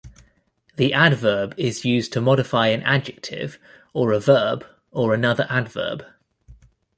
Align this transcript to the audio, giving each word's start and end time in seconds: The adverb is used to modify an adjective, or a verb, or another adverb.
The 0.77 0.95
adverb 0.95 1.53
is 1.57 1.85
used 1.85 2.11
to 2.13 2.21
modify 2.21 2.69
an 2.69 2.81
adjective, 2.81 3.59
or 3.93 4.13
a 4.13 4.19
verb, 4.19 4.65
or 4.89 5.13
another 5.13 5.45
adverb. 5.47 6.03